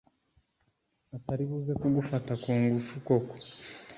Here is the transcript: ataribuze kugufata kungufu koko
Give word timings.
ataribuze 1.17 1.71
kugufata 1.81 2.31
kungufu 2.41 2.93
koko 3.07 3.35